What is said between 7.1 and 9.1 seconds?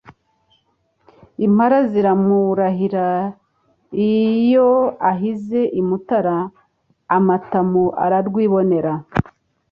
amatamu ararwibonera,